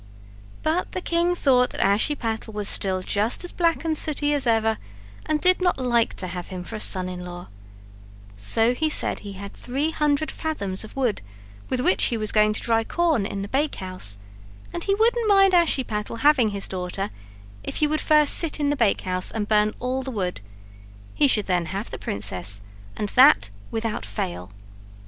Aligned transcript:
But 0.63 0.93
the 0.93 0.99
king 1.01 1.35
thought 1.35 1.69
that 1.69 1.79
Ashiepattle 1.85 2.55
was 2.55 2.79
just 2.79 3.43
as 3.43 3.51
black 3.51 3.85
and 3.85 3.95
sooty 3.95 4.33
as 4.33 4.47
ever, 4.47 4.79
and 5.27 5.39
did 5.39 5.61
not 5.61 5.77
like 5.77 6.15
to 6.15 6.25
have 6.25 6.47
him 6.47 6.63
for 6.63 6.75
a 6.75 6.79
son 6.79 7.07
in 7.07 7.23
law; 7.23 7.49
so 8.35 8.73
he 8.73 8.89
said 8.89 9.19
he 9.19 9.33
had 9.33 9.53
three 9.53 9.91
hundred 9.91 10.31
fathoms 10.31 10.83
of 10.83 10.95
wood 10.95 11.21
with 11.69 11.81
which 11.81 12.05
he 12.05 12.17
was 12.17 12.31
going 12.31 12.51
to 12.53 12.61
dry 12.61 12.83
corn 12.83 13.27
in 13.27 13.43
the 13.43 13.47
bakehouse, 13.47 14.17
and 14.73 14.85
he 14.85 14.95
wouldn't 14.95 15.29
mind 15.29 15.53
Ashiepattle 15.53 16.21
having 16.21 16.49
his 16.49 16.67
daughter 16.67 17.11
if 17.63 17.75
he 17.75 17.85
would 17.85 18.01
first 18.01 18.33
sit 18.33 18.59
in 18.59 18.71
the 18.71 18.75
bakehouse 18.75 19.29
and 19.29 19.47
burn 19.47 19.75
all 19.79 20.01
the 20.01 20.09
wood; 20.09 20.41
he 21.13 21.27
should 21.27 21.45
then 21.45 21.67
have 21.67 21.91
the 21.91 21.99
princess, 21.99 22.63
and 22.97 23.09
that 23.09 23.51
without 23.69 24.03
fail. 24.07 24.49